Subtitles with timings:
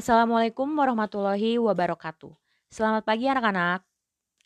[0.00, 2.32] Assalamualaikum warahmatullahi wabarakatuh.
[2.72, 3.84] Selamat pagi anak-anak.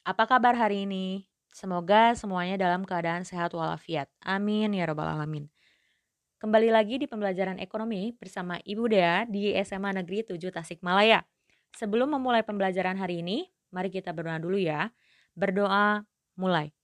[0.03, 1.31] Apa kabar hari ini?
[1.55, 4.11] Semoga semuanya dalam keadaan sehat walafiat.
[4.19, 5.47] Amin ya robbal alamin.
[6.43, 11.23] Kembali lagi di pembelajaran ekonomi bersama Ibu Dea di SMA Negeri 7 Tasikmalaya.
[11.79, 14.91] Sebelum memulai pembelajaran hari ini, mari kita berdoa dulu ya.
[15.39, 16.03] Berdoa
[16.35, 16.75] mulai.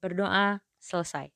[0.00, 1.30] Berdoa selesai.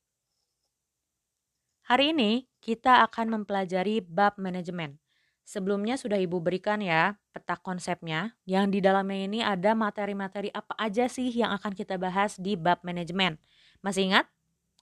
[1.84, 4.96] Hari ini kita akan mempelajari bab manajemen.
[5.44, 11.04] Sebelumnya sudah Ibu berikan ya peta konsepnya yang di dalamnya ini ada materi-materi apa aja
[11.04, 13.36] sih yang akan kita bahas di bab manajemen.
[13.84, 14.24] Masih ingat?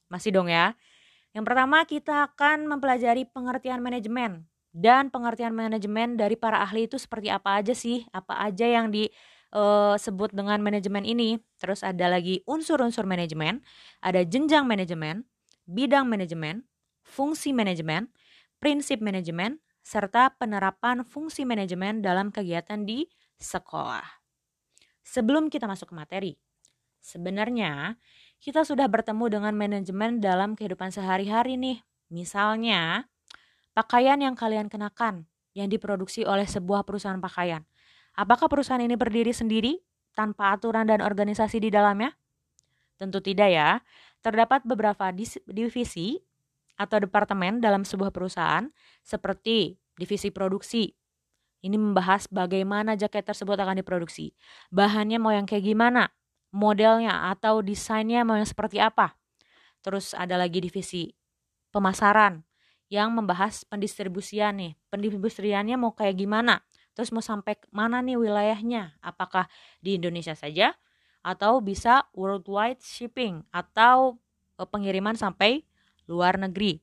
[0.07, 0.79] Masih dong ya.
[1.35, 7.35] Yang pertama kita akan mempelajari pengertian manajemen dan pengertian manajemen dari para ahli itu seperti
[7.35, 8.07] apa aja sih?
[8.15, 9.11] Apa aja yang di
[9.53, 11.39] uh, sebut dengan manajemen ini.
[11.61, 13.63] Terus ada lagi unsur-unsur manajemen,
[14.03, 15.29] ada jenjang manajemen,
[15.69, 16.67] bidang manajemen,
[17.05, 18.11] fungsi manajemen,
[18.59, 23.07] prinsip manajemen, serta penerapan fungsi manajemen dalam kegiatan di
[23.39, 24.23] sekolah.
[25.03, 26.33] Sebelum kita masuk ke materi,
[27.03, 27.99] sebenarnya
[28.39, 31.79] kita sudah bertemu dengan manajemen dalam kehidupan sehari-hari nih.
[32.11, 33.11] Misalnya,
[33.75, 37.67] pakaian yang kalian kenakan yang diproduksi oleh sebuah perusahaan pakaian.
[38.13, 39.81] Apakah perusahaan ini berdiri sendiri
[40.13, 42.13] tanpa aturan dan organisasi di dalamnya?
[43.01, 43.81] Tentu tidak ya.
[44.23, 45.11] Terdapat beberapa
[45.49, 46.21] divisi
[46.77, 48.69] atau departemen dalam sebuah perusahaan
[49.03, 50.93] seperti divisi produksi.
[51.63, 54.35] Ini membahas bagaimana jaket tersebut akan diproduksi.
[54.75, 56.11] Bahannya mau yang kayak gimana?
[56.53, 59.15] Modelnya atau desainnya mau yang seperti apa?
[59.81, 61.15] Terus ada lagi divisi
[61.71, 62.45] pemasaran
[62.93, 64.73] yang membahas pendistribusian nih.
[64.91, 66.61] Pendistribusiannya mau kayak gimana?
[66.93, 68.97] Terus mau sampai mana nih wilayahnya?
[69.01, 69.49] Apakah
[69.81, 70.77] di Indonesia saja
[71.23, 74.21] atau bisa worldwide shipping atau
[74.61, 75.65] eh, pengiriman sampai
[76.11, 76.81] luar negeri?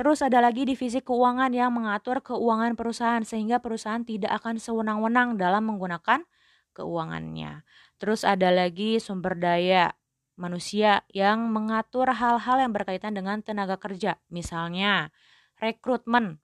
[0.00, 5.68] Terus ada lagi divisi keuangan yang mengatur keuangan perusahaan sehingga perusahaan tidak akan sewenang-wenang dalam
[5.68, 6.24] menggunakan
[6.72, 7.66] keuangannya.
[8.00, 9.92] Terus ada lagi sumber daya
[10.40, 15.12] manusia yang mengatur hal-hal yang berkaitan dengan tenaga kerja, misalnya
[15.60, 16.40] rekrutmen,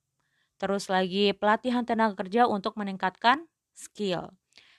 [0.56, 3.44] terus lagi pelatihan tenaga kerja untuk meningkatkan
[3.76, 4.32] skill.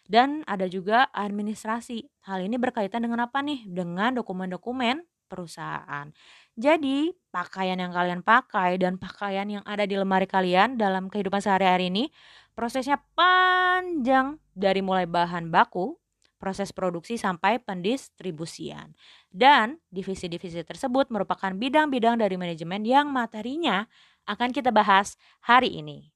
[0.07, 2.07] Dan ada juga administrasi.
[2.23, 3.67] Hal ini berkaitan dengan apa nih?
[3.67, 6.07] Dengan dokumen-dokumen perusahaan.
[6.55, 11.91] Jadi, pakaian yang kalian pakai dan pakaian yang ada di lemari kalian dalam kehidupan sehari-hari
[11.91, 12.07] ini
[12.57, 15.93] prosesnya panjang dari mulai bahan baku,
[16.41, 18.97] proses produksi sampai pendistribusian.
[19.29, 23.85] Dan divisi-divisi tersebut merupakan bidang-bidang dari manajemen yang materinya
[24.27, 26.11] akan kita bahas hari ini.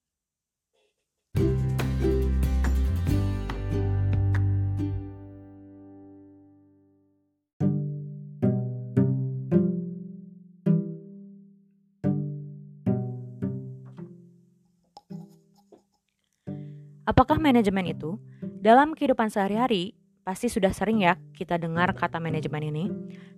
[17.11, 18.15] Apakah manajemen itu?
[18.61, 22.85] Dalam kehidupan sehari-hari, Pasti sudah sering ya kita dengar kata manajemen ini.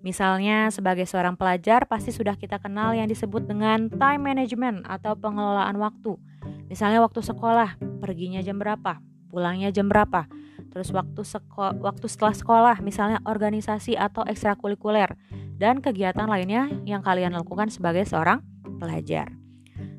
[0.04, 5.80] Misalnya sebagai seorang pelajar pasti sudah kita kenal yang disebut dengan time management atau pengelolaan
[5.80, 6.20] waktu.
[6.68, 9.00] Misalnya waktu sekolah, perginya jam berapa,
[9.32, 10.28] pulangnya jam berapa.
[10.74, 15.16] Terus waktu seko waktu setelah sekolah, misalnya organisasi atau ekstrakurikuler
[15.56, 18.42] dan kegiatan lainnya yang kalian lakukan sebagai seorang
[18.82, 19.43] pelajar.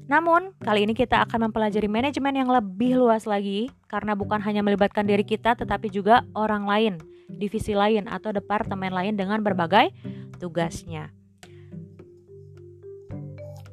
[0.04, 5.08] Namun, kali ini kita akan mempelajari manajemen yang lebih luas lagi karena bukan hanya melibatkan
[5.08, 6.94] diri kita tetapi juga orang lain,
[7.32, 9.96] divisi lain atau departemen lain dengan berbagai
[10.36, 11.08] tugasnya.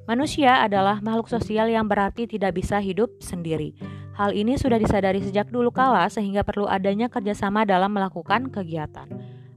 [0.07, 3.75] Manusia adalah makhluk sosial yang berarti tidak bisa hidup sendiri.
[4.15, 9.07] Hal ini sudah disadari sejak dulu kala sehingga perlu adanya kerjasama dalam melakukan kegiatan.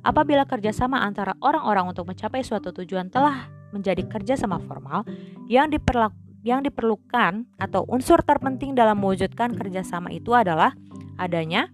[0.04, 5.02] Apabila kerjasama antara orang-orang untuk mencapai suatu tujuan telah menjadi kerjasama formal
[5.50, 10.76] yang diperlakukan yang diperlukan atau unsur terpenting dalam mewujudkan kerjasama itu adalah
[11.16, 11.72] adanya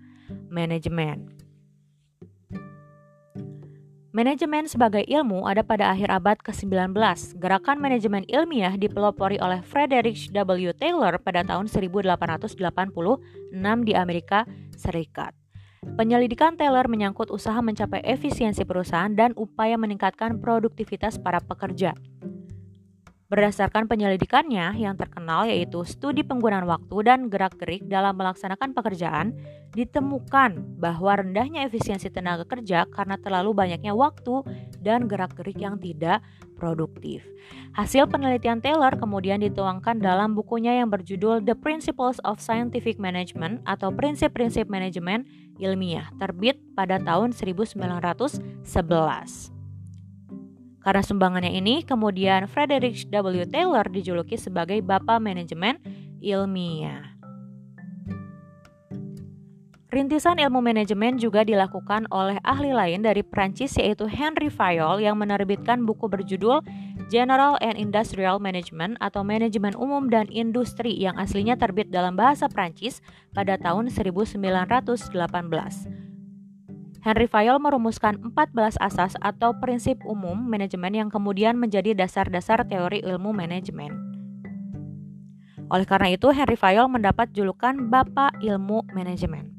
[0.49, 1.40] manajemen.
[4.11, 6.90] Manajemen sebagai ilmu ada pada akhir abad ke-19.
[7.38, 10.75] Gerakan manajemen ilmiah dipelopori oleh Frederick W.
[10.75, 12.58] Taylor pada tahun 1886
[13.87, 15.31] di Amerika Serikat.
[15.94, 21.94] Penyelidikan Taylor menyangkut usaha mencapai efisiensi perusahaan dan upaya meningkatkan produktivitas para pekerja.
[23.31, 29.38] Berdasarkan penyelidikannya yang terkenal yaitu studi penggunaan waktu dan gerak-gerik dalam melaksanakan pekerjaan,
[29.71, 34.43] ditemukan bahwa rendahnya efisiensi tenaga kerja karena terlalu banyaknya waktu
[34.82, 36.27] dan gerak-gerik yang tidak
[36.59, 37.23] produktif.
[37.79, 43.94] Hasil penelitian Taylor kemudian dituangkan dalam bukunya yang berjudul The Principles of Scientific Management atau
[43.94, 45.23] Prinsip-prinsip Manajemen
[45.62, 49.60] Ilmiah, terbit pada tahun 1911.
[50.90, 53.46] Karena sumbangannya ini, kemudian Frederick W.
[53.46, 55.78] Taylor dijuluki sebagai Bapak Manajemen
[56.19, 57.14] Ilmiah.
[59.94, 65.87] Rintisan ilmu manajemen juga dilakukan oleh ahli lain dari Prancis yaitu Henry Fayol yang menerbitkan
[65.87, 66.58] buku berjudul
[67.06, 72.98] General and Industrial Management atau Manajemen Umum dan Industri yang aslinya terbit dalam bahasa Prancis
[73.31, 76.10] pada tahun 1918.
[77.00, 83.32] Henry Fayol merumuskan 14 asas atau prinsip umum manajemen yang kemudian menjadi dasar-dasar teori ilmu
[83.32, 84.11] manajemen.
[85.70, 89.55] Oleh karena itu, Henry Fayol mendapat julukan Bapak Ilmu Manajemen.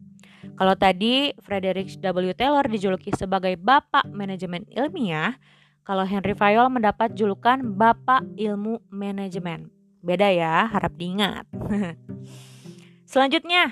[0.60, 2.36] Kalau tadi Frederick W.
[2.36, 5.40] Taylor dijuluki sebagai Bapak Manajemen Ilmiah,
[5.88, 9.72] kalau Henry Fayol mendapat julukan Bapak Ilmu Manajemen.
[10.04, 11.48] Beda ya, harap diingat.
[13.12, 13.72] Selanjutnya,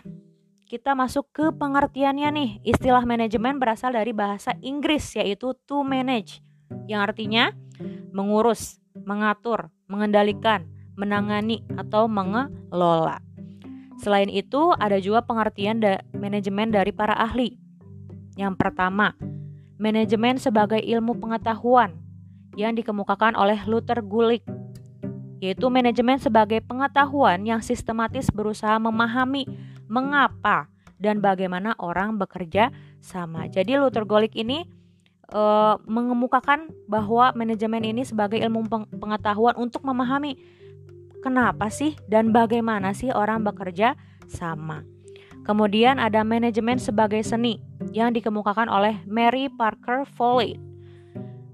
[0.70, 2.50] kita masuk ke pengertiannya nih.
[2.62, 6.46] Istilah manajemen berasal dari bahasa Inggris yaitu to manage,
[6.86, 7.50] yang artinya
[8.14, 13.18] mengurus, mengatur, mengendalikan, menangani, atau mengelola.
[13.98, 17.58] Selain itu, ada juga pengertian da manajemen dari para ahli.
[18.38, 19.18] Yang pertama,
[19.82, 21.98] manajemen sebagai ilmu pengetahuan
[22.54, 24.46] yang dikemukakan oleh Luther Gulick,
[25.40, 29.48] yaitu manajemen sebagai pengetahuan yang sistematis berusaha memahami
[29.88, 30.68] mengapa
[31.00, 33.48] dan bagaimana orang bekerja sama.
[33.48, 34.68] Jadi Luther Gulick ini
[35.32, 35.42] e,
[35.88, 38.68] mengemukakan bahwa manajemen ini sebagai ilmu
[39.00, 40.36] pengetahuan untuk memahami
[41.20, 44.00] Kenapa sih dan bagaimana sih orang bekerja
[44.32, 44.88] sama?
[45.44, 47.60] Kemudian ada manajemen sebagai seni
[47.92, 50.56] yang dikemukakan oleh Mary Parker Follett.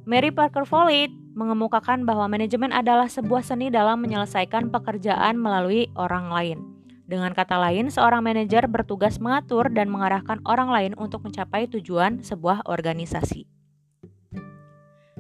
[0.06, 6.60] Mary Parker Follett mengemukakan bahwa manajemen adalah sebuah seni dalam menyelesaikan pekerjaan melalui orang lain.
[7.06, 12.66] Dengan kata lain, seorang manajer bertugas mengatur dan mengarahkan orang lain untuk mencapai tujuan sebuah
[12.66, 13.46] organisasi.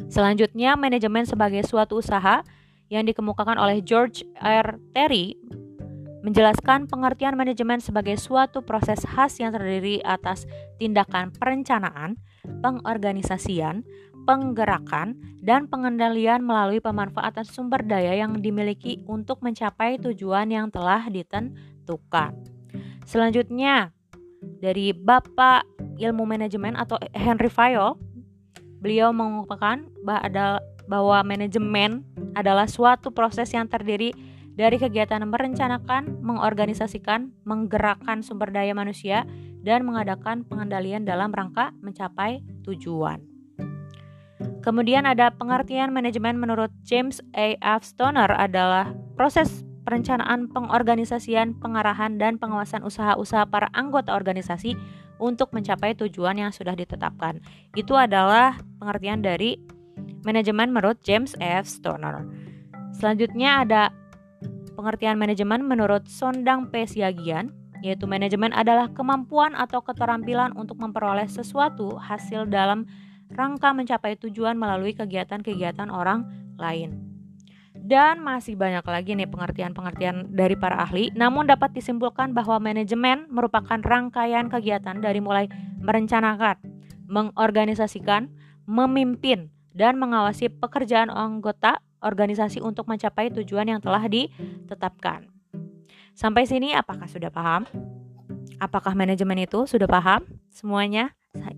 [0.10, 2.42] Selanjutnya, manajemen sebagai suatu usaha
[2.90, 4.82] yang dikemukakan oleh George R.
[4.98, 5.38] Terry
[6.26, 10.50] menjelaskan pengertian manajemen sebagai suatu proses khas yang terdiri atas
[10.82, 12.18] tindakan perencanaan,
[12.66, 13.86] pengorganisasian,
[14.26, 22.34] penggerakan, dan pengendalian melalui pemanfaatan sumber daya yang dimiliki untuk mencapai tujuan yang telah ditentukan.
[23.06, 23.94] Selanjutnya,
[24.42, 25.66] dari Bapak
[26.02, 27.94] Ilmu Manajemen atau Henry Fayol,
[28.82, 29.86] beliau mengungkapkan
[30.90, 32.02] bahwa manajemen
[32.34, 34.14] adalah suatu proses yang terdiri
[34.56, 39.28] dari kegiatan merencanakan, mengorganisasikan, menggerakkan sumber daya manusia,
[39.66, 43.35] dan mengadakan pengendalian dalam rangka mencapai tujuan.
[44.66, 47.54] Kemudian ada pengertian manajemen menurut James A.
[47.62, 47.86] F.
[47.86, 54.74] Stoner adalah proses perencanaan, pengorganisasian, pengarahan, dan pengawasan usaha-usaha para anggota organisasi
[55.22, 57.46] untuk mencapai tujuan yang sudah ditetapkan.
[57.78, 59.62] Itu adalah pengertian dari
[60.26, 61.70] manajemen menurut James F.
[61.70, 62.26] Stoner.
[62.98, 63.94] Selanjutnya ada
[64.74, 66.90] pengertian manajemen menurut Sondang P.
[66.90, 67.54] Siagian,
[67.86, 72.90] yaitu manajemen adalah kemampuan atau keterampilan untuk memperoleh sesuatu hasil dalam
[73.32, 76.26] rangka mencapai tujuan melalui kegiatan-kegiatan orang
[76.60, 77.02] lain.
[77.86, 83.78] Dan masih banyak lagi nih pengertian-pengertian dari para ahli, namun dapat disimpulkan bahwa manajemen merupakan
[83.78, 85.46] rangkaian kegiatan dari mulai
[85.78, 86.58] merencanakan,
[87.06, 88.34] mengorganisasikan,
[88.66, 95.30] memimpin, dan mengawasi pekerjaan anggota organisasi untuk mencapai tujuan yang telah ditetapkan.
[96.16, 97.68] Sampai sini apakah sudah paham?
[98.58, 101.12] Apakah manajemen itu sudah paham semuanya?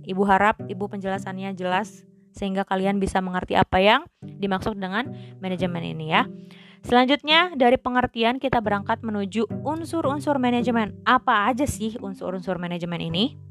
[0.07, 2.07] Ibu harap ibu penjelasannya jelas
[2.37, 5.09] sehingga kalian bisa mengerti apa yang dimaksud dengan
[5.41, 6.29] manajemen ini ya.
[6.85, 10.93] Selanjutnya dari pengertian kita berangkat menuju unsur-unsur manajemen.
[11.03, 13.46] Apa aja sih unsur-unsur manajemen ini?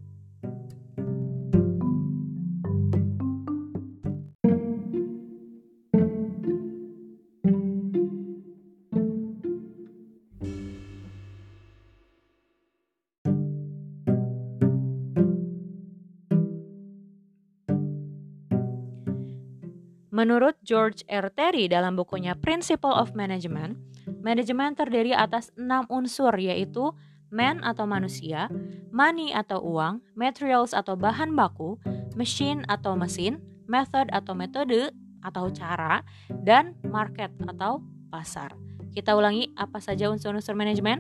[20.17, 21.29] Menurut George R.
[21.29, 23.77] Terry dalam bukunya Principle of Management,
[24.25, 26.97] manajemen terdiri atas enam unsur yaitu
[27.29, 28.49] man atau manusia,
[28.89, 31.77] money atau uang, materials atau bahan baku,
[32.17, 34.89] machine atau mesin, method atau metode
[35.21, 36.01] atau cara,
[36.33, 38.57] dan market atau pasar.
[38.97, 40.97] Kita ulangi apa saja unsur-unsur manajemen?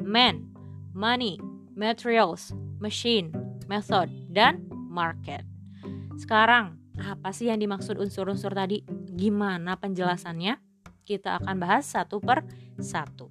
[0.00, 0.48] Man,
[0.96, 1.36] money,
[1.76, 3.28] materials, machine,
[3.68, 5.44] method, dan market.
[6.16, 8.86] Sekarang, apa sih yang dimaksud unsur-unsur tadi?
[9.10, 10.62] Gimana penjelasannya?
[11.02, 12.46] Kita akan bahas satu per
[12.78, 13.26] satu.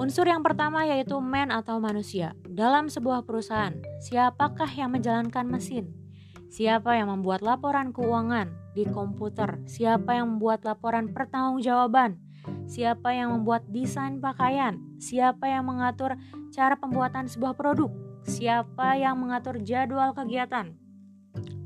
[0.00, 2.32] Unsur yang pertama yaitu man atau manusia.
[2.48, 5.92] Dalam sebuah perusahaan, siapakah yang menjalankan mesin?
[6.48, 9.60] Siapa yang membuat laporan keuangan di komputer?
[9.68, 12.16] Siapa yang membuat laporan pertanggungjawaban?
[12.64, 14.80] Siapa yang membuat desain pakaian?
[14.96, 16.16] Siapa yang mengatur
[16.50, 18.09] cara pembuatan sebuah produk?
[18.30, 20.70] Siapa yang mengatur jadwal kegiatan?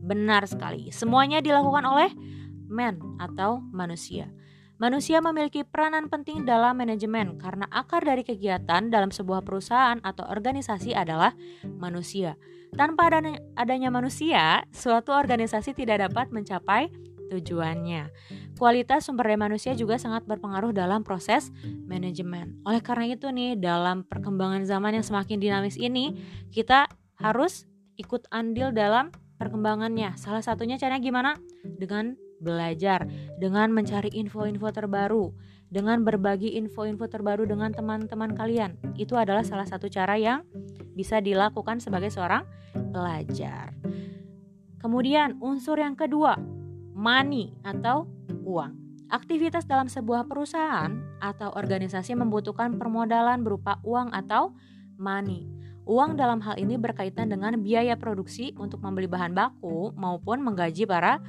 [0.01, 2.09] Benar sekali, semuanya dilakukan oleh
[2.73, 4.33] man atau manusia.
[4.81, 10.97] Manusia memiliki peranan penting dalam manajemen karena akar dari kegiatan dalam sebuah perusahaan atau organisasi
[10.97, 11.37] adalah
[11.69, 12.41] manusia.
[12.73, 16.89] Tanpa adanya, adanya manusia, suatu organisasi tidak dapat mencapai
[17.35, 18.15] tujuannya.
[18.55, 21.51] Kualitas sumber daya manusia juga sangat berpengaruh dalam proses
[21.85, 22.63] manajemen.
[22.63, 26.15] Oleh karena itu nih, dalam perkembangan zaman yang semakin dinamis ini,
[26.55, 26.87] kita
[27.19, 27.67] harus
[27.99, 30.15] ikut andil dalam perkembangannya.
[30.15, 31.31] Salah satunya caranya gimana?
[31.63, 33.07] Dengan belajar,
[33.39, 35.33] dengan mencari info-info terbaru,
[35.73, 38.79] dengan berbagi info-info terbaru dengan teman-teman kalian.
[38.95, 40.47] Itu adalah salah satu cara yang
[40.95, 42.47] bisa dilakukan sebagai seorang
[42.95, 43.75] pelajar.
[44.79, 46.37] Kemudian unsur yang kedua,
[47.05, 48.09] money atau
[48.49, 48.73] uang.
[49.13, 50.89] Aktivitas dalam sebuah perusahaan
[51.21, 54.57] atau organisasi membutuhkan permodalan berupa uang atau
[54.97, 55.45] money.
[55.85, 61.21] Uang dalam hal ini berkaitan dengan biaya produksi untuk membeli bahan baku maupun menggaji para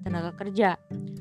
[0.00, 0.80] tenaga kerja.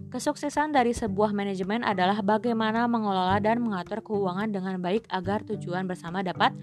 [0.09, 6.23] Kesuksesan dari sebuah manajemen adalah bagaimana mengelola dan mengatur keuangan dengan baik agar tujuan bersama
[6.23, 6.55] dapat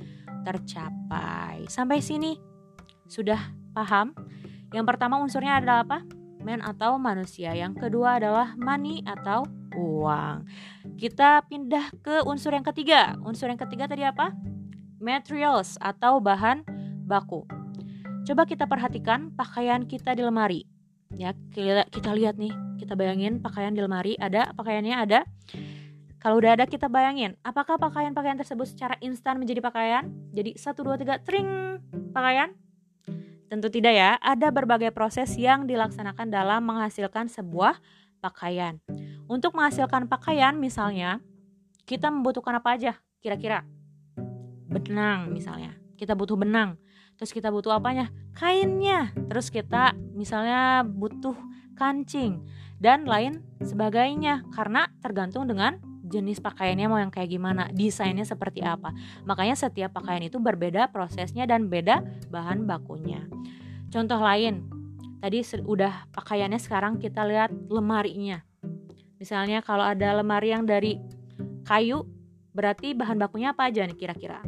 [0.43, 1.69] tercapai.
[1.69, 2.41] Sampai sini
[3.07, 3.39] sudah
[3.77, 4.17] paham?
[4.73, 6.16] Yang pertama unsurnya adalah apa?
[6.47, 7.51] Man atau manusia.
[7.59, 9.43] Yang kedua adalah money atau
[9.75, 10.47] uang.
[10.95, 13.19] Kita pindah ke unsur yang ketiga.
[13.27, 14.31] Unsur yang ketiga tadi apa?
[15.03, 16.63] Materials atau bahan
[17.03, 17.43] baku.
[18.23, 20.63] Coba kita perhatikan pakaian kita di lemari
[21.15, 22.51] ya kita, kita lihat nih
[22.83, 25.23] kita bayangin pakaian di lemari ada pakaiannya ada
[26.19, 30.99] kalau udah ada kita bayangin apakah pakaian-pakaian tersebut secara instan menjadi pakaian jadi satu dua
[30.99, 31.47] tiga tring
[32.11, 32.51] pakaian
[33.47, 34.11] tentu tidak ya.
[34.19, 37.79] Ada berbagai proses yang dilaksanakan dalam menghasilkan sebuah
[38.19, 38.79] pakaian.
[39.27, 41.19] Untuk menghasilkan pakaian misalnya
[41.87, 43.63] kita membutuhkan apa aja kira-kira?
[44.67, 45.75] Benang misalnya.
[45.97, 46.77] Kita butuh benang.
[47.17, 48.13] Terus kita butuh apanya?
[48.37, 49.15] Kainnya.
[49.33, 51.35] Terus kita misalnya butuh
[51.79, 52.45] kancing
[52.77, 54.45] dan lain sebagainya.
[54.53, 58.95] Karena tergantung dengan jenis pakaiannya mau yang kayak gimana, desainnya seperti apa.
[59.27, 63.27] Makanya setiap pakaian itu berbeda prosesnya dan beda bahan bakunya.
[63.91, 64.67] Contoh lain,
[65.19, 68.43] tadi udah pakaiannya sekarang kita lihat lemarinya.
[69.19, 71.01] Misalnya kalau ada lemari yang dari
[71.67, 72.07] kayu,
[72.55, 74.41] berarti bahan bakunya apa aja nih kira-kira?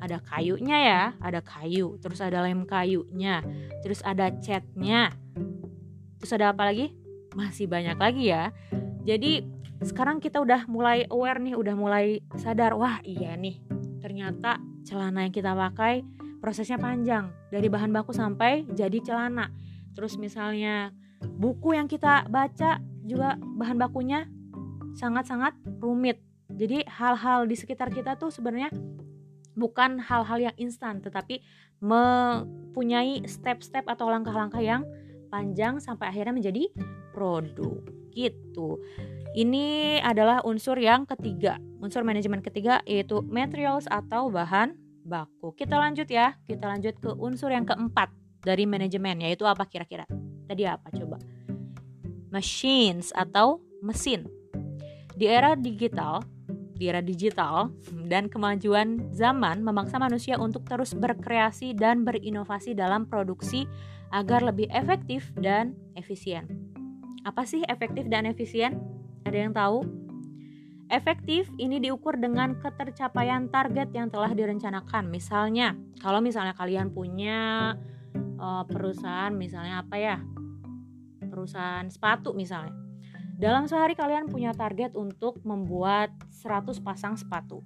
[0.00, 3.44] ada kayunya ya, ada kayu, terus ada lem kayunya,
[3.84, 5.12] terus ada catnya,
[6.16, 6.96] terus ada apa lagi?
[7.36, 8.50] Masih banyak lagi ya.
[9.04, 9.44] Jadi
[9.80, 13.64] sekarang kita udah mulai aware nih, udah mulai sadar, wah iya nih,
[14.04, 16.04] ternyata celana yang kita pakai
[16.40, 19.48] prosesnya panjang dari bahan baku sampai jadi celana.
[19.96, 20.92] Terus misalnya
[21.24, 24.28] buku yang kita baca juga bahan bakunya
[24.96, 26.20] sangat-sangat rumit.
[26.50, 28.68] Jadi hal-hal di sekitar kita tuh sebenarnya
[29.56, 31.40] bukan hal-hal yang instan tetapi
[31.80, 34.84] mempunyai step-step atau langkah-langkah yang
[35.28, 36.68] panjang sampai akhirnya menjadi
[37.12, 38.78] produk gitu.
[39.30, 44.74] Ini adalah unsur yang ketiga, unsur manajemen ketiga yaitu materials atau bahan
[45.06, 45.54] baku.
[45.54, 48.10] Kita lanjut ya, kita lanjut ke unsur yang keempat
[48.42, 50.04] dari manajemen yaitu apa kira-kira?
[50.50, 51.16] Tadi apa coba?
[52.34, 54.26] Machines atau mesin.
[55.14, 56.26] Di era digital,
[56.80, 57.70] di era digital
[58.08, 63.68] dan kemajuan zaman memaksa manusia untuk terus berkreasi dan berinovasi dalam produksi
[64.10, 66.48] agar lebih efektif dan efisien.
[67.24, 68.80] Apa sih efektif dan efisien?
[69.28, 69.84] Ada yang tahu?
[70.90, 75.06] Efektif ini diukur dengan ketercapaian target yang telah direncanakan.
[75.06, 77.72] Misalnya, kalau misalnya kalian punya
[78.42, 80.18] uh, perusahaan misalnya apa ya?
[81.30, 82.80] Perusahaan sepatu misalnya
[83.40, 87.64] dalam sehari kalian punya target untuk membuat 100 pasang sepatu.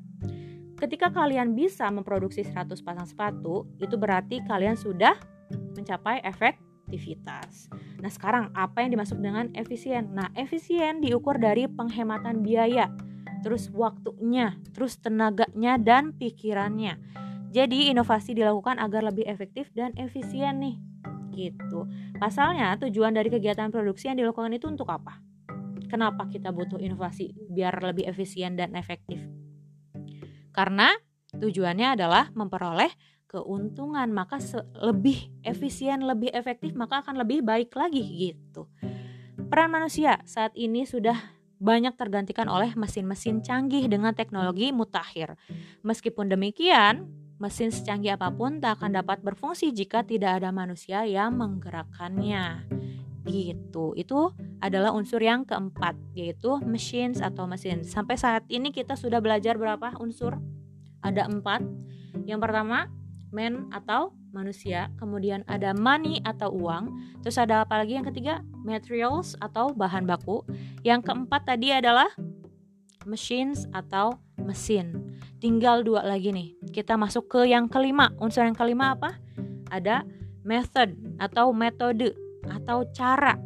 [0.79, 5.19] Ketika kalian bisa memproduksi 100 pasang sepatu, itu berarti kalian sudah
[5.75, 6.23] mencapai
[6.95, 7.67] efektivitas.
[7.99, 10.15] Nah, sekarang apa yang dimaksud dengan efisien?
[10.15, 12.95] Nah, efisien diukur dari penghematan biaya,
[13.43, 16.97] terus waktunya, terus tenaganya dan pikirannya.
[17.51, 20.77] Jadi, inovasi dilakukan agar lebih efektif dan efisien nih.
[21.35, 21.87] Gitu.
[22.19, 25.19] Pasalnya, tujuan dari kegiatan produksi yang dilakukan itu untuk apa?
[25.91, 29.23] Kenapa kita butuh inovasi biar lebih efisien dan efektif?
[30.51, 30.91] Karena
[31.35, 32.91] tujuannya adalah memperoleh
[33.35, 34.39] keuntungan, maka
[34.79, 38.71] lebih efisien, lebih efektif, maka akan lebih baik lagi gitu.
[39.51, 41.19] Peran manusia saat ini sudah
[41.59, 45.35] banyak tergantikan oleh mesin-mesin canggih dengan teknologi mutakhir.
[45.83, 47.11] Meskipun demikian,
[47.43, 52.71] mesin secanggih apa pun tak akan dapat berfungsi jika tidak ada manusia yang menggerakkannya.
[53.25, 53.97] Gitu.
[53.97, 57.83] Itu adalah unsur yang keempat, yaitu machines atau mesin.
[57.83, 60.37] Sampai saat ini kita sudah belajar berapa unsur?
[61.01, 61.65] Ada empat.
[62.29, 62.89] Yang pertama,
[63.35, 66.95] man atau manusia, kemudian ada money atau uang,
[67.27, 68.47] terus ada apa lagi yang ketiga?
[68.65, 70.41] materials atau bahan baku.
[70.87, 72.09] Yang keempat tadi adalah
[73.05, 75.15] machines atau mesin.
[75.39, 76.57] Tinggal dua lagi nih.
[76.73, 78.09] Kita masuk ke yang kelima.
[78.17, 79.21] Unsur yang kelima apa?
[79.69, 80.09] Ada
[80.43, 82.17] method atau metode
[82.49, 83.37] atau cara.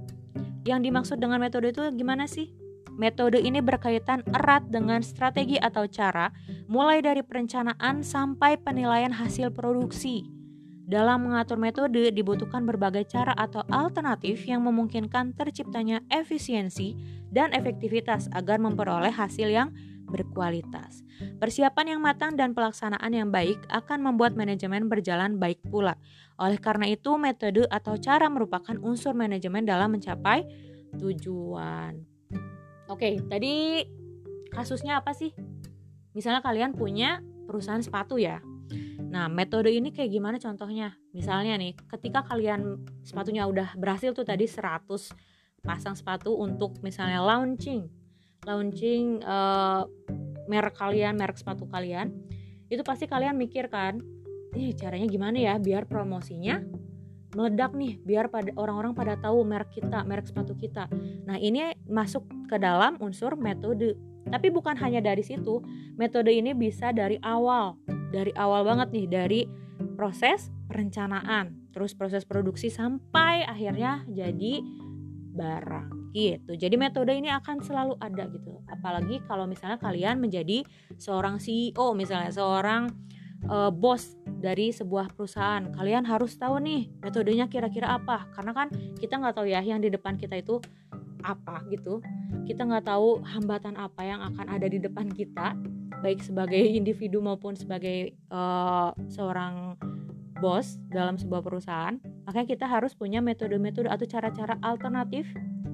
[0.62, 2.57] Yang dimaksud dengan metode itu gimana sih?
[2.98, 6.34] Metode ini berkaitan erat dengan strategi atau cara,
[6.66, 10.26] mulai dari perencanaan sampai penilaian hasil produksi.
[10.88, 16.98] Dalam mengatur metode dibutuhkan berbagai cara atau alternatif yang memungkinkan terciptanya efisiensi
[17.30, 19.70] dan efektivitas agar memperoleh hasil yang
[20.08, 21.06] berkualitas.
[21.38, 25.94] Persiapan yang matang dan pelaksanaan yang baik akan membuat manajemen berjalan baik pula.
[26.40, 30.42] Oleh karena itu, metode atau cara merupakan unsur manajemen dalam mencapai
[30.96, 32.17] tujuan.
[32.88, 33.84] Oke, tadi
[34.48, 35.36] kasusnya apa sih?
[36.16, 38.40] Misalnya kalian punya perusahaan sepatu ya.
[39.08, 40.96] Nah, metode ini kayak gimana contohnya?
[41.12, 44.88] Misalnya nih, ketika kalian sepatunya udah berhasil tuh tadi 100
[45.64, 47.88] pasang sepatu untuk misalnya launching,
[48.44, 49.84] launching uh,
[50.48, 52.12] merek kalian, merek sepatu kalian,
[52.68, 54.00] itu pasti kalian mikir kan,
[54.56, 56.60] nih caranya gimana ya biar promosinya
[57.36, 60.88] meledak nih, biar pada orang-orang pada tahu merek kita, merek sepatu kita.
[61.28, 63.96] Nah, ini masuk ke dalam unsur metode.
[64.28, 65.60] Tapi bukan hanya dari situ,
[65.96, 67.76] metode ini bisa dari awal.
[68.12, 69.40] Dari awal banget nih dari
[69.96, 71.72] proses perencanaan.
[71.72, 74.60] Terus proses produksi sampai akhirnya jadi
[75.38, 76.56] barang gitu.
[76.58, 78.60] Jadi metode ini akan selalu ada gitu.
[78.68, 80.64] Apalagi kalau misalnya kalian menjadi
[80.98, 82.90] seorang CEO misalnya seorang
[83.46, 85.70] uh, bos dari sebuah perusahaan.
[85.70, 88.26] Kalian harus tahu nih metodenya kira-kira apa.
[88.34, 90.58] Karena kan kita nggak tahu ya yang di depan kita itu
[91.22, 92.02] apa gitu.
[92.48, 95.54] Kita nggak tahu hambatan apa yang akan ada di depan kita
[96.00, 99.74] baik sebagai individu maupun sebagai uh, seorang
[100.38, 105.26] bos dalam sebuah perusahaan, makanya kita harus punya metode-metode atau cara-cara alternatif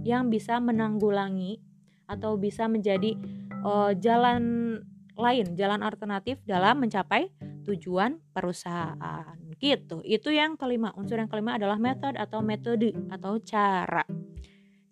[0.09, 1.61] yang bisa menanggulangi
[2.09, 3.17] atau bisa menjadi
[3.61, 4.81] uh, jalan
[5.15, 7.29] lain, jalan alternatif dalam mencapai
[7.65, 9.35] tujuan perusahaan.
[9.57, 10.05] Gitu.
[10.05, 10.93] Itu yang kelima.
[10.95, 14.05] Unsur yang kelima adalah metode atau metode atau cara.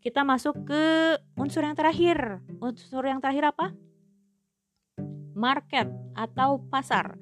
[0.02, 0.82] Kita masuk ke
[1.38, 2.42] unsur yang terakhir.
[2.58, 3.70] Unsur yang terakhir apa?
[5.35, 7.16] market atau pasar.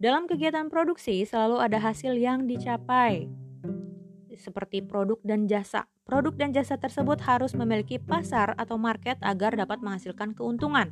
[0.00, 3.28] Dalam kegiatan produksi selalu ada hasil yang dicapai,
[4.34, 5.84] seperti produk dan jasa.
[6.08, 10.90] Produk dan jasa tersebut harus memiliki pasar atau market agar dapat menghasilkan keuntungan.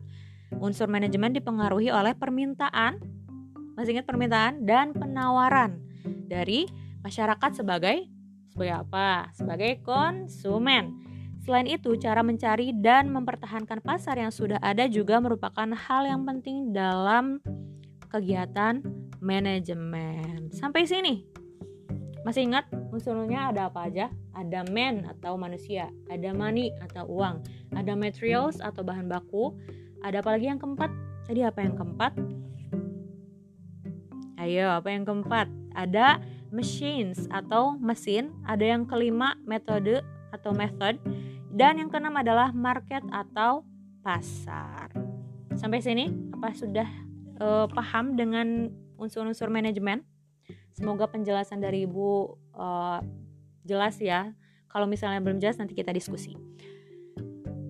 [0.61, 3.01] Unsur manajemen dipengaruhi oleh permintaan,
[3.79, 5.79] masih ingat permintaan dan penawaran
[6.27, 6.67] dari
[7.07, 8.11] masyarakat sebagai
[8.51, 9.31] sebagai apa?
[9.39, 10.99] Sebagai konsumen.
[11.47, 16.75] Selain itu, cara mencari dan mempertahankan pasar yang sudah ada juga merupakan hal yang penting
[16.75, 17.39] dalam
[18.11, 18.83] kegiatan
[19.23, 20.51] manajemen.
[20.51, 21.23] Sampai sini.
[22.27, 24.11] Masih ingat unsurnya ada apa aja?
[24.35, 27.47] Ada man atau manusia, ada money atau uang,
[27.79, 29.55] ada materials atau bahan baku,
[30.03, 30.91] ada apa lagi yang keempat?
[31.31, 32.13] Tadi apa yang keempat?
[34.39, 35.51] Ayo, apa yang keempat?
[35.75, 36.23] Ada
[36.55, 39.99] machines atau mesin, ada yang kelima metode
[40.31, 40.95] atau method,
[41.51, 43.67] dan yang keenam adalah market atau
[43.99, 44.95] pasar.
[45.59, 46.87] Sampai sini apa sudah
[47.43, 50.07] uh, paham dengan unsur-unsur manajemen?
[50.71, 53.03] Semoga penjelasan dari Ibu uh,
[53.67, 54.31] jelas ya.
[54.71, 56.39] Kalau misalnya belum jelas nanti kita diskusi.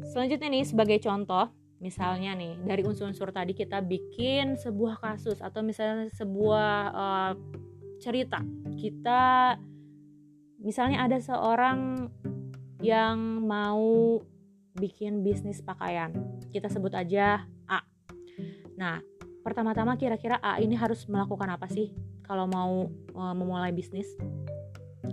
[0.05, 1.49] Selanjutnya nih sebagai contoh,
[1.79, 7.33] misalnya nih dari unsur-unsur tadi kita bikin sebuah kasus atau misalnya sebuah uh,
[8.03, 8.43] cerita.
[8.79, 9.55] Kita
[10.59, 12.11] misalnya ada seorang
[12.83, 14.19] yang mau
[14.79, 16.15] bikin bisnis pakaian.
[16.51, 17.81] Kita sebut aja A.
[18.79, 19.03] Nah,
[19.43, 24.07] pertama-tama kira-kira A ini harus melakukan apa sih kalau mau uh, memulai bisnis?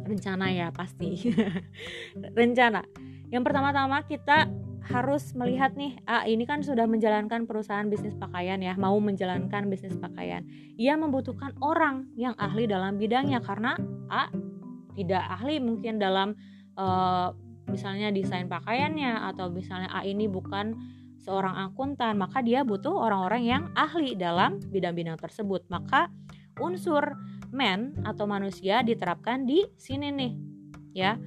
[0.06, 1.34] Rencana ya pasti.
[2.38, 2.86] Rencana.
[3.34, 4.46] Yang pertama-tama kita
[4.86, 9.98] harus melihat nih, A ini kan sudah menjalankan perusahaan bisnis pakaian ya, mau menjalankan bisnis
[9.98, 10.46] pakaian.
[10.78, 13.74] Ia membutuhkan orang yang ahli dalam bidangnya karena
[14.10, 14.30] A
[14.94, 16.38] tidak ahli mungkin dalam
[16.78, 17.34] uh,
[17.66, 20.78] misalnya desain pakaiannya atau misalnya A ini bukan
[21.18, 25.66] seorang akuntan, maka dia butuh orang-orang yang ahli dalam bidang-bidang tersebut.
[25.74, 26.14] Maka
[26.62, 27.18] unsur
[27.50, 30.34] man atau manusia diterapkan di sini nih.
[30.94, 31.18] Ya.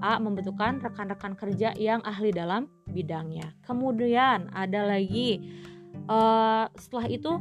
[0.00, 3.52] A membutuhkan rekan-rekan kerja yang ahli dalam bidangnya.
[3.64, 5.40] Kemudian ada lagi
[6.08, 7.32] uh, setelah itu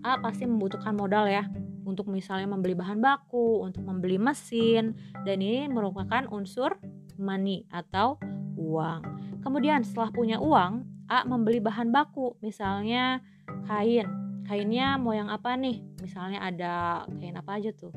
[0.00, 1.44] A pasti membutuhkan modal ya.
[1.90, 4.94] untuk misalnya membeli bahan baku, untuk membeli mesin,
[5.26, 6.78] dan ini merupakan unsur
[7.18, 8.14] money atau
[8.54, 9.02] uang.
[9.42, 13.18] Kemudian setelah punya uang, A membeli bahan baku, misalnya
[13.66, 14.06] kain.
[14.46, 15.82] Kainnya mau yang apa nih?
[16.02, 17.90] Misalnya ada kain apa aja tuh?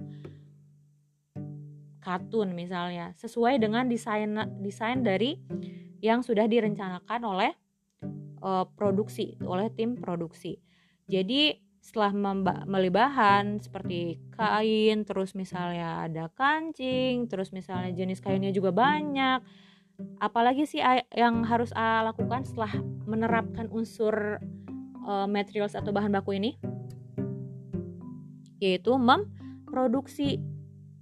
[2.03, 5.39] Katun misalnya, sesuai dengan desain desain dari
[6.03, 7.55] yang sudah direncanakan oleh
[8.43, 10.59] uh, produksi, oleh tim produksi.
[11.07, 18.71] Jadi setelah membeli bahan seperti kain, terus misalnya ada kancing, terus misalnya jenis kainnya juga
[18.71, 19.39] banyak.
[20.19, 22.71] Apalagi sih yang harus A lakukan setelah
[23.07, 24.43] menerapkan unsur
[25.07, 26.55] uh, materials atau bahan baku ini?
[28.59, 30.39] Yaitu memproduksi.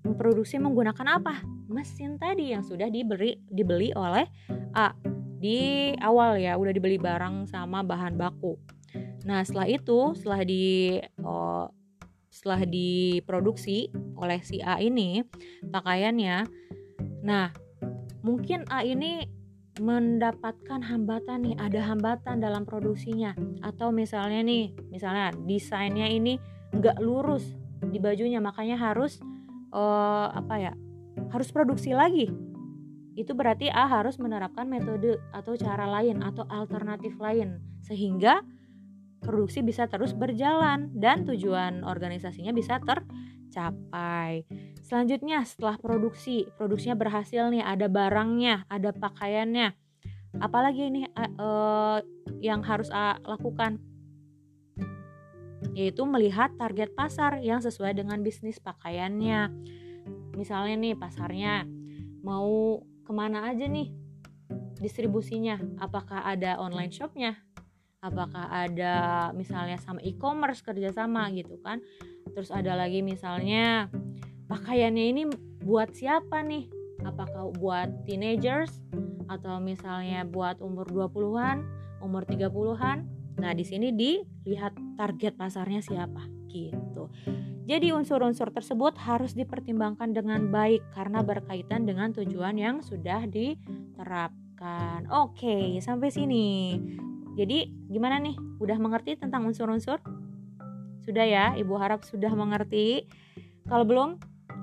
[0.02, 1.46] Memproduksi menggunakan apa?
[1.72, 4.26] Mesin tadi yang sudah diberi dibeli oleh
[4.76, 4.92] A
[5.42, 8.58] di awal ya, udah dibeli barang sama bahan baku.
[9.26, 11.70] Nah setelah itu setelah di oh,
[12.32, 15.22] setelah diproduksi oleh si A ini
[15.70, 16.46] pakaiannya,
[17.22, 17.54] nah
[18.26, 19.26] mungkin A ini
[19.82, 23.34] mendapatkan hambatan nih, ada hambatan dalam produksinya
[23.66, 26.38] atau misalnya nih, misalnya desainnya ini
[26.76, 27.56] nggak lurus
[27.90, 29.18] di bajunya, makanya harus
[29.72, 30.74] uh, apa ya,
[31.32, 32.32] harus produksi lagi.
[33.16, 38.40] Itu berarti A harus menerapkan metode atau cara lain atau alternatif lain sehingga
[39.22, 44.48] produksi bisa terus berjalan dan tujuan organisasinya bisa tercapai.
[44.82, 49.76] Selanjutnya setelah produksi, produksinya berhasil nih, ada barangnya, ada pakaiannya.
[50.40, 52.00] Apalagi ini uh,
[52.40, 53.91] yang harus A lakukan?
[55.78, 59.54] Yaitu melihat target pasar yang sesuai dengan bisnis pakaiannya.
[60.36, 61.66] Misalnya nih pasarnya
[62.26, 63.94] mau ke mana aja nih
[64.82, 65.62] distribusinya?
[65.78, 67.38] Apakah ada online shopnya?
[68.02, 71.78] apakah ada misalnya sama e-commerce kerjasama gitu kan
[72.34, 73.94] terus ada lagi misalnya
[74.50, 75.24] pakaiannya ini
[75.62, 76.66] buat siapa nih
[77.06, 78.82] apakah buat teenagers
[79.30, 81.62] atau misalnya buat umur 20-an
[82.02, 83.06] umur 30-an
[83.40, 87.12] nah di sini dilihat target pasarnya siapa gitu
[87.72, 95.06] jadi unsur-unsur tersebut harus dipertimbangkan dengan baik karena berkaitan dengan tujuan yang sudah diterapkan.
[95.08, 96.76] Oke, sampai sini.
[97.38, 98.36] Jadi gimana nih?
[98.60, 100.02] Udah mengerti tentang unsur-unsur?
[101.06, 103.08] Sudah ya, Ibu harap sudah mengerti.
[103.70, 104.20] Kalau belum,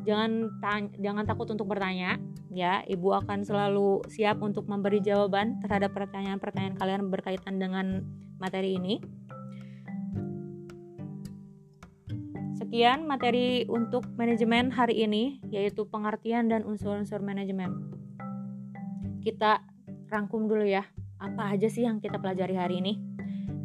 [0.09, 0.49] jangan
[0.97, 2.17] jangan takut untuk bertanya
[2.49, 2.81] ya.
[2.89, 8.09] Ibu akan selalu siap untuk memberi jawaban terhadap pertanyaan-pertanyaan kalian berkaitan dengan
[8.41, 9.05] materi ini.
[12.57, 17.93] Sekian materi untuk manajemen hari ini, yaitu pengertian dan unsur-unsur manajemen.
[19.23, 19.63] Kita
[20.09, 20.89] rangkum dulu ya
[21.21, 22.95] apa aja sih yang kita pelajari hari ini?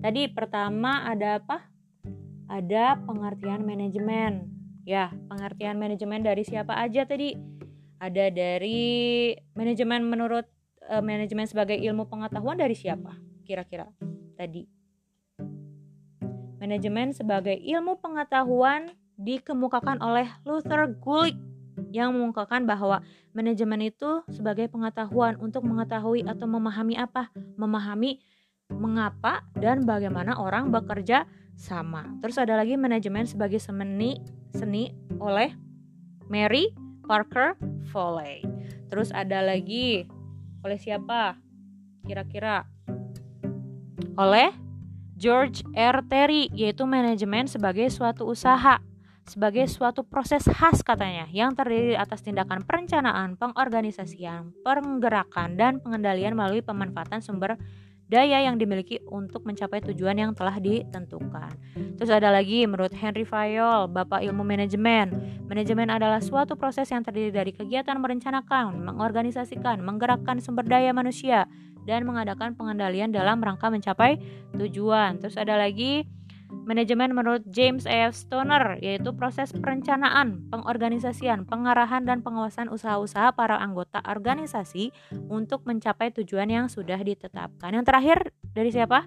[0.03, 1.71] Tadi pertama ada apa?
[2.51, 4.52] Ada pengertian manajemen.
[4.83, 7.39] Ya, pengertian manajemen dari siapa aja tadi?
[8.03, 10.43] Ada dari manajemen menurut
[10.91, 13.15] uh, manajemen sebagai ilmu pengetahuan dari siapa?
[13.47, 13.87] Kira-kira
[14.35, 14.67] tadi.
[16.59, 21.39] Manajemen sebagai ilmu pengetahuan dikemukakan oleh Luther Gulick
[21.95, 22.99] yang mengungkapkan bahwa
[23.31, 28.19] manajemen itu sebagai pengetahuan untuk mengetahui atau memahami apa, memahami
[28.67, 31.23] mengapa dan bagaimana orang bekerja
[31.55, 32.07] sama.
[32.19, 34.19] Terus ada lagi manajemen sebagai seni
[34.53, 35.53] seni oleh
[36.27, 36.73] Mary
[37.05, 37.57] Parker
[37.89, 38.45] Foley.
[38.89, 40.05] Terus ada lagi
[40.63, 41.37] oleh siapa?
[42.05, 42.67] Kira-kira
[44.19, 44.53] oleh
[45.17, 46.03] George R.
[46.05, 48.83] Terry yaitu manajemen sebagai suatu usaha
[49.23, 56.59] sebagai suatu proses khas katanya yang terdiri atas tindakan perencanaan, pengorganisasian, penggerakan, dan pengendalian melalui
[56.59, 57.55] pemanfaatan sumber
[58.11, 61.55] daya yang dimiliki untuk mencapai tujuan yang telah ditentukan.
[61.97, 65.11] Terus ada lagi menurut Henry Fayol, Bapak Ilmu Manajemen.
[65.47, 71.47] Manajemen adalah suatu proses yang terdiri dari kegiatan merencanakan, mengorganisasikan, menggerakkan sumber daya manusia,
[71.83, 74.19] dan mengadakan pengendalian dalam rangka mencapai
[74.55, 75.19] tujuan.
[75.19, 76.07] Terus ada lagi
[76.63, 77.83] Manajemen menurut James.
[77.83, 78.15] F.
[78.15, 84.95] Stoner yaitu proses perencanaan, pengorganisasian, pengarahan dan pengawasan usaha-usaha para anggota organisasi
[85.27, 87.75] untuk mencapai tujuan yang sudah ditetapkan.
[87.75, 88.17] Yang terakhir
[88.55, 89.03] dari siapa?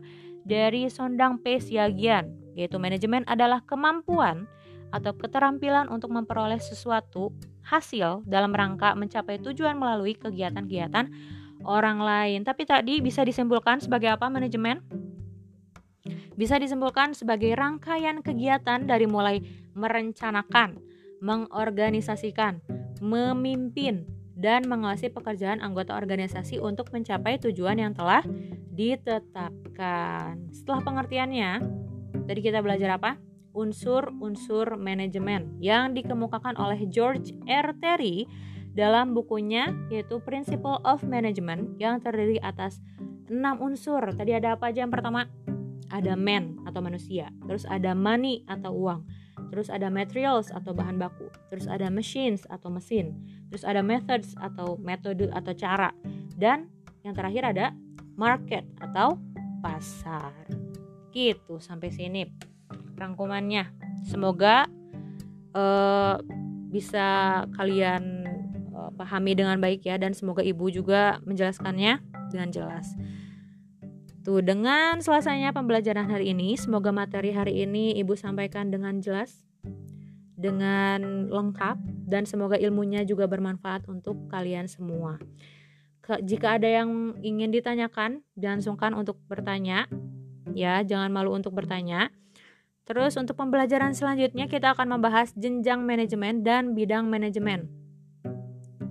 [0.46, 1.58] Dari Sondang P.
[1.58, 4.46] Siagian, yaitu manajemen adalah kemampuan
[4.94, 7.34] atau keterampilan untuk memperoleh sesuatu
[7.66, 11.10] hasil dalam rangka mencapai tujuan melalui kegiatan-kegiatan
[11.66, 12.46] orang lain.
[12.46, 14.84] Tapi tadi bisa disimpulkan sebagai apa manajemen?
[16.34, 19.42] Bisa disimpulkan sebagai rangkaian kegiatan dari mulai
[19.76, 20.80] merencanakan,
[21.20, 22.60] mengorganisasikan,
[23.00, 28.20] memimpin, dan mengawasi pekerjaan anggota organisasi untuk mencapai tujuan yang telah
[28.76, 30.52] ditetapkan.
[30.52, 31.50] Setelah pengertiannya,
[32.28, 33.16] tadi kita belajar apa?
[33.56, 37.72] unsur-unsur manajemen yang dikemukakan oleh George R.
[37.80, 38.28] Terry
[38.76, 42.84] dalam bukunya yaitu Principle of Management yang terdiri atas
[43.32, 44.04] enam unsur.
[44.12, 45.24] Tadi ada apa aja yang pertama?
[45.86, 49.06] Ada man atau manusia, terus ada money atau uang,
[49.54, 53.14] terus ada materials atau bahan baku, terus ada machines atau mesin,
[53.48, 55.94] terus ada methods atau metode atau cara,
[56.34, 56.66] dan
[57.06, 57.66] yang terakhir ada
[58.18, 59.20] market atau
[59.62, 60.34] pasar.
[61.14, 62.26] Gitu sampai sini
[62.98, 63.70] rangkumannya.
[64.08, 64.66] Semoga
[65.54, 66.18] uh,
[66.72, 68.26] bisa kalian
[68.74, 72.00] uh, pahami dengan baik ya dan semoga ibu juga menjelaskannya
[72.32, 72.92] dengan jelas.
[74.26, 79.46] Tuh, dengan selesainya pembelajaran hari ini, semoga materi hari ini ibu sampaikan dengan jelas,
[80.34, 81.78] dengan lengkap
[82.10, 85.22] dan semoga ilmunya juga bermanfaat untuk kalian semua.
[86.26, 89.86] Jika ada yang ingin ditanyakan, jangan sungkan untuk bertanya.
[90.58, 92.10] Ya, jangan malu untuk bertanya.
[92.82, 97.85] Terus untuk pembelajaran selanjutnya kita akan membahas jenjang manajemen dan bidang manajemen.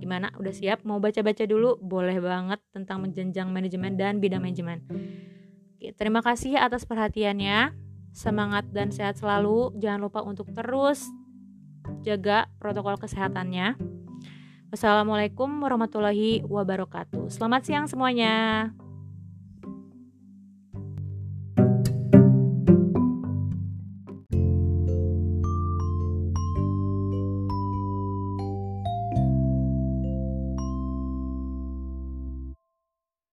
[0.06, 0.30] Gimana?
[0.38, 0.86] Udah siap?
[0.86, 1.82] Mau baca-baca dulu?
[1.82, 4.86] Boleh banget tentang jenjang manajemen dan bidang manajemen.
[5.74, 7.74] Oke, terima kasih atas perhatiannya.
[8.14, 9.74] Semangat dan sehat selalu.
[9.82, 11.02] Jangan lupa untuk terus
[12.06, 13.74] jaga protokol kesehatannya.
[14.70, 17.26] Wassalamualaikum warahmatullahi wabarakatuh.
[17.26, 18.70] Selamat siang semuanya.